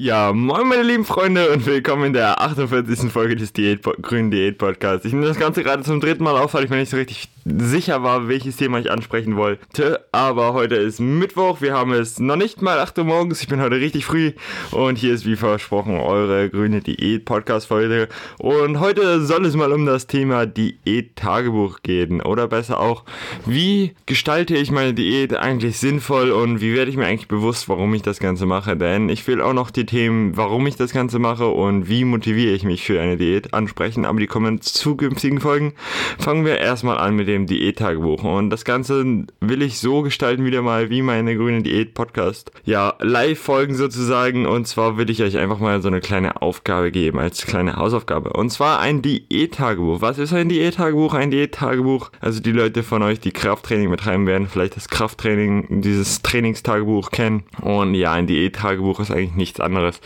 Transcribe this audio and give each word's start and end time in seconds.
Ja, 0.00 0.32
moin 0.32 0.68
meine 0.68 0.84
lieben 0.84 1.04
Freunde 1.04 1.50
und 1.50 1.66
willkommen 1.66 2.04
in 2.04 2.12
der 2.12 2.40
48. 2.40 3.10
Folge 3.10 3.34
des 3.34 3.52
Diät 3.52 3.82
Grünen 4.00 4.30
Diät 4.30 4.56
Podcasts. 4.56 5.04
Ich 5.04 5.12
nehme 5.12 5.26
das 5.26 5.40
Ganze 5.40 5.64
gerade 5.64 5.82
zum 5.82 5.98
dritten 5.98 6.22
Mal 6.22 6.36
auf, 6.36 6.54
weil 6.54 6.62
ich 6.62 6.70
mir 6.70 6.76
nicht 6.76 6.90
so 6.90 6.96
richtig 6.96 7.28
sicher 7.44 8.02
war, 8.04 8.28
welches 8.28 8.56
Thema 8.56 8.78
ich 8.78 8.92
ansprechen 8.92 9.36
wollte. 9.36 10.06
Aber 10.12 10.52
heute 10.52 10.76
ist 10.76 11.00
Mittwoch, 11.00 11.60
wir 11.60 11.74
haben 11.74 11.92
es 11.92 12.20
noch 12.20 12.36
nicht 12.36 12.62
mal 12.62 12.78
8 12.78 12.98
Uhr 12.98 13.04
morgens, 13.06 13.40
ich 13.40 13.48
bin 13.48 13.60
heute 13.60 13.76
richtig 13.76 14.04
früh 14.04 14.34
und 14.70 14.98
hier 14.98 15.14
ist 15.14 15.26
wie 15.26 15.34
versprochen 15.34 15.98
eure 15.98 16.48
Grüne 16.48 16.80
Diät 16.80 17.24
Podcast 17.24 17.66
Folge. 17.66 18.08
Und 18.38 18.78
heute 18.78 19.24
soll 19.24 19.46
es 19.46 19.56
mal 19.56 19.72
um 19.72 19.84
das 19.84 20.06
Thema 20.06 20.46
Diät 20.46 21.16
Tagebuch 21.16 21.82
gehen 21.82 22.20
oder 22.20 22.46
besser 22.46 22.78
auch, 22.78 23.04
wie 23.46 23.94
gestalte 24.06 24.56
ich 24.56 24.70
meine 24.70 24.94
Diät 24.94 25.34
eigentlich 25.34 25.78
sinnvoll 25.78 26.30
und 26.30 26.60
wie 26.60 26.74
werde 26.74 26.90
ich 26.90 26.96
mir 26.96 27.06
eigentlich 27.06 27.26
bewusst, 27.26 27.68
warum 27.68 27.92
ich 27.94 28.02
das 28.02 28.20
Ganze 28.20 28.46
mache. 28.46 28.76
Denn 28.76 29.08
ich 29.08 29.26
will 29.26 29.40
auch 29.40 29.54
noch 29.54 29.72
die 29.72 29.87
Themen, 29.88 30.36
warum 30.36 30.66
ich 30.66 30.76
das 30.76 30.92
Ganze 30.92 31.18
mache 31.18 31.48
und 31.48 31.88
wie 31.88 32.04
motiviere 32.04 32.52
ich 32.52 32.62
mich 32.62 32.84
für 32.84 33.00
eine 33.00 33.16
Diät 33.16 33.54
ansprechen, 33.54 34.04
aber 34.04 34.20
die 34.20 34.26
kommen 34.26 34.54
in 34.54 34.60
zukünftigen 34.60 35.40
Folgen. 35.40 35.72
Fangen 36.18 36.44
wir 36.44 36.58
erstmal 36.58 36.98
an 36.98 37.16
mit 37.16 37.26
dem 37.26 37.46
Diät-Tagebuch 37.46 38.22
und 38.22 38.50
das 38.50 38.66
Ganze 38.66 39.24
will 39.40 39.62
ich 39.62 39.78
so 39.78 40.02
gestalten 40.02 40.44
wieder 40.44 40.60
mal 40.60 40.90
wie 40.90 41.00
meine 41.00 41.36
grüne 41.36 41.62
Diät-Podcast. 41.62 42.52
Ja, 42.64 42.94
Live-Folgen 43.00 43.74
sozusagen 43.74 44.44
und 44.44 44.68
zwar 44.68 44.98
will 44.98 45.08
ich 45.08 45.22
euch 45.22 45.38
einfach 45.38 45.58
mal 45.58 45.80
so 45.80 45.88
eine 45.88 46.00
kleine 46.00 46.42
Aufgabe 46.42 46.90
geben 46.90 47.18
als 47.18 47.46
kleine 47.46 47.76
Hausaufgabe 47.76 48.34
und 48.34 48.50
zwar 48.50 48.80
ein 48.80 49.00
Diät-Tagebuch. 49.00 50.02
Was 50.02 50.18
ist 50.18 50.34
ein 50.34 50.50
Diät-Tagebuch? 50.50 51.14
Ein 51.14 51.30
Diät-Tagebuch, 51.30 52.10
also 52.20 52.40
die 52.40 52.52
Leute 52.52 52.82
von 52.82 53.02
euch, 53.02 53.20
die 53.20 53.32
Krafttraining 53.32 53.90
betreiben 53.90 54.26
werden, 54.26 54.48
vielleicht 54.48 54.76
das 54.76 54.88
Krafttraining, 54.88 55.80
dieses 55.80 56.20
Trainingstagebuch 56.20 57.10
kennen 57.10 57.44
und 57.62 57.94
ja, 57.94 58.12
ein 58.12 58.26
Diät-Tagebuch 58.26 59.00
ist 59.00 59.10
eigentlich 59.10 59.34
nichts 59.34 59.60
anderes 59.60 59.77
anderes. 59.78 60.00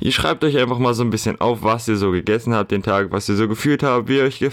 Ihr 0.00 0.12
schreibt 0.12 0.44
euch 0.44 0.56
einfach 0.56 0.78
mal 0.78 0.94
so 0.94 1.02
ein 1.02 1.10
bisschen 1.10 1.40
auf, 1.40 1.62
was 1.62 1.88
ihr 1.88 1.96
so 1.96 2.10
gegessen 2.10 2.54
habt 2.54 2.70
den 2.70 2.82
Tag, 2.82 3.10
was 3.10 3.28
ihr 3.28 3.36
so 3.36 3.48
gefühlt 3.48 3.82
habt, 3.82 4.08
wie 4.08 4.16
ihr 4.16 4.24
euch, 4.24 4.44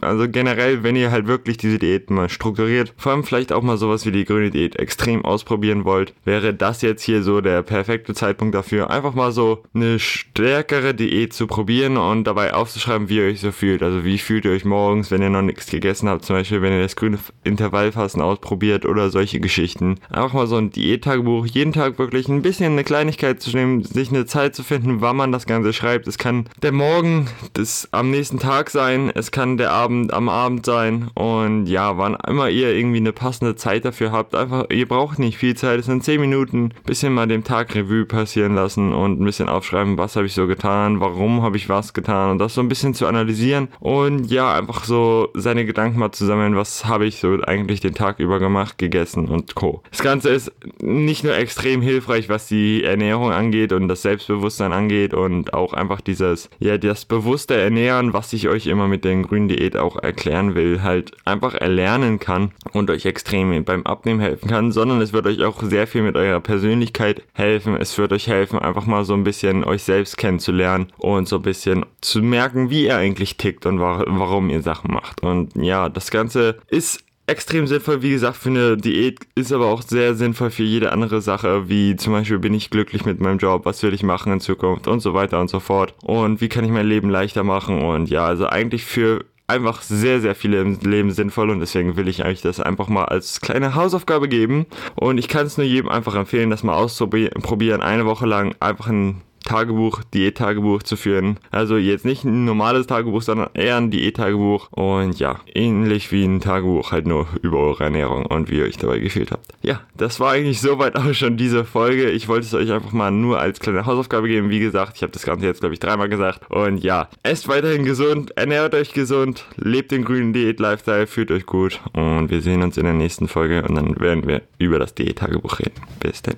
also 0.00 0.28
generell, 0.28 0.82
wenn 0.82 0.96
ihr 0.96 1.10
halt 1.10 1.26
wirklich 1.26 1.56
diese 1.56 1.78
Diät 1.78 2.10
mal 2.10 2.28
strukturiert, 2.28 2.92
vor 2.96 3.12
allem 3.12 3.24
vielleicht 3.24 3.52
auch 3.52 3.62
mal 3.62 3.76
sowas 3.76 4.06
wie 4.06 4.12
die 4.12 4.24
grüne 4.24 4.50
Diät 4.50 4.76
extrem 4.76 5.24
ausprobieren 5.24 5.84
wollt, 5.84 6.14
wäre 6.24 6.54
das 6.54 6.82
jetzt 6.82 7.02
hier 7.02 7.22
so 7.22 7.40
der 7.40 7.62
perfekte 7.62 8.14
Zeitpunkt 8.14 8.54
dafür, 8.54 8.90
einfach 8.90 9.14
mal 9.14 9.32
so 9.32 9.62
eine 9.74 9.98
stärkere 9.98 10.94
Diät 10.94 11.32
zu 11.32 11.46
probieren 11.46 11.96
und 11.96 12.24
dabei 12.24 12.54
aufzuschreiben, 12.54 13.08
wie 13.08 13.18
ihr 13.18 13.24
euch 13.24 13.40
so 13.40 13.52
fühlt. 13.52 13.82
Also 13.82 14.04
wie 14.04 14.18
fühlt 14.18 14.44
ihr 14.44 14.52
euch 14.52 14.64
morgens, 14.64 15.10
wenn 15.10 15.22
ihr 15.22 15.30
noch 15.30 15.42
nichts 15.42 15.66
gegessen 15.66 16.08
habt, 16.08 16.24
zum 16.24 16.36
Beispiel, 16.36 16.62
wenn 16.62 16.72
ihr 16.72 16.82
das 16.82 16.96
grüne 16.96 17.18
Intervallfasten 17.44 18.22
ausprobiert 18.22 18.86
oder 18.86 19.10
solche 19.10 19.40
Geschichten. 19.40 19.96
Einfach 20.10 20.32
mal 20.32 20.46
so 20.46 20.56
ein 20.56 20.70
Diättagebuch, 20.70 21.46
jeden 21.46 21.72
Tag 21.72 21.98
wirklich 21.98 22.28
ein 22.28 22.42
bisschen 22.42 22.72
eine 22.72 22.84
Kleinigkeit 22.84 23.40
zu 23.40 23.54
nehmen, 23.56 23.82
sich 23.92 24.10
eine 24.10 24.26
Zeit 24.26 24.54
zu 24.54 24.62
finden, 24.62 25.00
wann 25.00 25.16
man 25.16 25.32
das 25.32 25.46
Ganze 25.46 25.72
schreibt. 25.72 26.06
Es 26.06 26.18
kann 26.18 26.48
der 26.62 26.72
Morgen 26.72 27.28
des 27.56 27.88
am 27.92 28.10
nächsten 28.10 28.38
Tag 28.38 28.70
sein, 28.70 29.10
es 29.14 29.30
kann 29.30 29.56
der 29.56 29.72
Abend 29.72 30.12
am 30.12 30.28
Abend 30.28 30.64
sein 30.66 31.10
und 31.14 31.66
ja, 31.66 31.98
wann 31.98 32.16
immer 32.26 32.48
ihr 32.48 32.74
irgendwie 32.74 32.98
eine 32.98 33.12
passende 33.12 33.56
Zeit 33.56 33.84
dafür 33.84 34.12
habt, 34.12 34.34
einfach, 34.34 34.66
ihr 34.70 34.88
braucht 34.88 35.18
nicht 35.18 35.36
viel 35.36 35.54
Zeit, 35.54 35.80
es 35.80 35.86
sind 35.86 36.04
10 36.04 36.20
Minuten, 36.20 36.70
bisschen 36.84 37.12
mal 37.12 37.26
dem 37.26 37.44
Tag 37.44 37.74
Revue 37.74 38.04
passieren 38.04 38.54
lassen 38.54 38.92
und 38.92 39.20
ein 39.20 39.24
bisschen 39.24 39.48
aufschreiben, 39.48 39.98
was 39.98 40.16
habe 40.16 40.26
ich 40.26 40.34
so 40.34 40.46
getan, 40.46 41.00
warum 41.00 41.42
habe 41.42 41.56
ich 41.56 41.68
was 41.68 41.92
getan 41.94 42.30
und 42.30 42.38
das 42.38 42.54
so 42.54 42.60
ein 42.60 42.68
bisschen 42.68 42.94
zu 42.94 43.06
analysieren 43.06 43.68
und 43.80 44.30
ja, 44.30 44.54
einfach 44.54 44.84
so 44.84 45.28
seine 45.34 45.64
Gedanken 45.64 45.98
mal 45.98 46.12
zu 46.12 46.24
sammeln, 46.24 46.56
was 46.56 46.86
habe 46.86 47.06
ich 47.06 47.18
so 47.18 47.40
eigentlich 47.42 47.80
den 47.80 47.94
Tag 47.94 48.18
über 48.20 48.38
gemacht, 48.38 48.78
gegessen 48.78 49.28
und 49.28 49.54
Co. 49.54 49.82
Das 49.90 50.02
Ganze 50.02 50.30
ist 50.30 50.52
nicht 50.80 51.24
nur 51.24 51.36
extrem 51.36 51.82
hilfreich, 51.82 52.28
was 52.28 52.46
die 52.46 52.84
Ernährung 52.84 53.32
angeht 53.32 53.72
und 53.82 53.88
das 53.88 54.02
Selbstbewusstsein 54.02 54.72
angeht 54.72 55.14
und 55.14 55.54
auch 55.54 55.72
einfach 55.72 56.00
dieses, 56.00 56.48
ja, 56.58 56.78
das 56.78 57.04
bewusste 57.04 57.54
Ernähren, 57.54 58.12
was 58.12 58.32
ich 58.32 58.48
euch 58.48 58.66
immer 58.66 58.88
mit 58.88 59.04
der 59.04 59.16
grünen 59.22 59.48
Diät 59.48 59.76
auch 59.76 59.96
erklären 59.96 60.54
will, 60.54 60.82
halt 60.82 61.12
einfach 61.24 61.54
erlernen 61.54 62.18
kann 62.18 62.52
und 62.72 62.90
euch 62.90 63.06
extrem 63.06 63.64
beim 63.64 63.84
Abnehmen 63.84 64.20
helfen 64.20 64.48
kann, 64.48 64.72
sondern 64.72 65.00
es 65.00 65.12
wird 65.12 65.26
euch 65.26 65.42
auch 65.42 65.62
sehr 65.62 65.86
viel 65.86 66.02
mit 66.02 66.16
eurer 66.16 66.40
Persönlichkeit 66.40 67.22
helfen. 67.32 67.76
Es 67.76 67.96
wird 67.98 68.12
euch 68.12 68.26
helfen, 68.28 68.58
einfach 68.58 68.86
mal 68.86 69.04
so 69.04 69.14
ein 69.14 69.24
bisschen 69.24 69.64
euch 69.64 69.82
selbst 69.82 70.16
kennenzulernen 70.16 70.86
und 70.98 71.28
so 71.28 71.36
ein 71.36 71.42
bisschen 71.42 71.84
zu 72.00 72.22
merken, 72.22 72.70
wie 72.70 72.84
ihr 72.84 72.96
eigentlich 72.96 73.36
tickt 73.36 73.66
und 73.66 73.80
warum 73.80 74.50
ihr 74.50 74.62
Sachen 74.62 74.92
macht. 74.92 75.22
Und 75.22 75.54
ja, 75.56 75.88
das 75.88 76.10
Ganze 76.10 76.58
ist 76.68 77.04
extrem 77.26 77.66
sinnvoll, 77.66 78.02
wie 78.02 78.10
gesagt, 78.10 78.36
für 78.36 78.50
eine 78.50 78.76
Diät, 78.76 79.20
ist 79.34 79.52
aber 79.52 79.66
auch 79.66 79.82
sehr 79.82 80.14
sinnvoll 80.14 80.50
für 80.50 80.64
jede 80.64 80.92
andere 80.92 81.20
Sache, 81.20 81.68
wie 81.68 81.96
zum 81.96 82.12
Beispiel 82.12 82.38
bin 82.38 82.54
ich 82.54 82.70
glücklich 82.70 83.04
mit 83.04 83.20
meinem 83.20 83.38
Job, 83.38 83.64
was 83.64 83.82
will 83.82 83.94
ich 83.94 84.02
machen 84.02 84.32
in 84.32 84.40
Zukunft 84.40 84.88
und 84.88 85.00
so 85.00 85.14
weiter 85.14 85.40
und 85.40 85.48
so 85.48 85.60
fort. 85.60 85.94
Und 86.02 86.40
wie 86.40 86.48
kann 86.48 86.64
ich 86.64 86.70
mein 86.70 86.86
Leben 86.86 87.10
leichter 87.10 87.44
machen 87.44 87.82
und 87.82 88.10
ja, 88.10 88.24
also 88.24 88.46
eigentlich 88.46 88.84
für 88.84 89.24
einfach 89.46 89.82
sehr, 89.82 90.20
sehr 90.20 90.34
viele 90.34 90.60
im 90.60 90.78
Leben 90.80 91.10
sinnvoll 91.10 91.50
und 91.50 91.60
deswegen 91.60 91.96
will 91.96 92.08
ich 92.08 92.24
euch 92.24 92.40
das 92.40 92.58
einfach 92.58 92.88
mal 92.88 93.04
als 93.04 93.40
kleine 93.40 93.74
Hausaufgabe 93.74 94.28
geben. 94.28 94.66
Und 94.94 95.18
ich 95.18 95.28
kann 95.28 95.46
es 95.46 95.58
nur 95.58 95.66
jedem 95.66 95.90
einfach 95.90 96.14
empfehlen, 96.14 96.50
das 96.50 96.62
mal 96.62 96.74
auszuprobieren, 96.74 97.82
eine 97.82 98.06
Woche 98.06 98.26
lang 98.26 98.54
einfach 98.60 98.88
ein 98.88 99.20
Tagebuch, 99.42 100.02
Diät-Tagebuch 100.14 100.82
zu 100.82 100.96
führen. 100.96 101.38
Also 101.50 101.76
jetzt 101.76 102.04
nicht 102.04 102.24
ein 102.24 102.44
normales 102.44 102.86
Tagebuch, 102.86 103.22
sondern 103.22 103.50
eher 103.54 103.76
ein 103.76 103.90
Diät-Tagebuch. 103.90 104.68
Und 104.72 105.18
ja, 105.18 105.40
ähnlich 105.54 106.12
wie 106.12 106.24
ein 106.24 106.40
Tagebuch, 106.40 106.92
halt 106.92 107.06
nur 107.06 107.26
über 107.42 107.58
eure 107.58 107.84
Ernährung 107.84 108.26
und 108.26 108.50
wie 108.50 108.58
ihr 108.58 108.64
euch 108.64 108.76
dabei 108.76 108.98
gefühlt 108.98 109.30
habt. 109.30 109.46
Ja, 109.62 109.80
das 109.96 110.20
war 110.20 110.32
eigentlich 110.32 110.60
soweit 110.60 110.96
auch 110.96 111.12
schon 111.14 111.36
diese 111.36 111.64
Folge. 111.64 112.10
Ich 112.10 112.28
wollte 112.28 112.46
es 112.46 112.54
euch 112.54 112.72
einfach 112.72 112.92
mal 112.92 113.10
nur 113.10 113.40
als 113.40 113.60
kleine 113.60 113.86
Hausaufgabe 113.86 114.28
geben. 114.28 114.50
Wie 114.50 114.60
gesagt, 114.60 114.96
ich 114.96 115.02
habe 115.02 115.12
das 115.12 115.24
Ganze 115.24 115.46
jetzt, 115.46 115.60
glaube 115.60 115.74
ich, 115.74 115.80
dreimal 115.80 116.08
gesagt. 116.08 116.50
Und 116.50 116.78
ja, 116.82 117.08
esst 117.22 117.48
weiterhin 117.48 117.84
gesund, 117.84 118.36
ernährt 118.36 118.74
euch 118.74 118.92
gesund, 118.92 119.46
lebt 119.56 119.92
den 119.92 120.04
grünen 120.04 120.32
Diät-Lifestyle, 120.32 121.06
fühlt 121.06 121.30
euch 121.30 121.46
gut. 121.46 121.80
Und 121.92 122.30
wir 122.30 122.40
sehen 122.40 122.62
uns 122.62 122.76
in 122.76 122.84
der 122.84 122.94
nächsten 122.94 123.28
Folge 123.28 123.62
und 123.62 123.74
dann 123.74 123.98
werden 124.00 124.26
wir 124.26 124.42
über 124.58 124.78
das 124.78 124.94
Diät-Tagebuch 124.94 125.58
reden. 125.58 125.80
Bis 126.00 126.22
dann. 126.22 126.36